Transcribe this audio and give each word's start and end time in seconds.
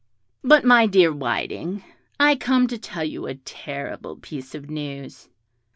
"But, 0.43 0.65
my 0.65 0.87
dear 0.87 1.13
Whiting, 1.13 1.83
I 2.19 2.35
come 2.35 2.65
to 2.69 2.77
tell 2.79 3.03
you 3.03 3.27
a 3.27 3.35
terrible 3.35 4.15
piece 4.15 4.55
of 4.55 4.67
news." 4.67 5.29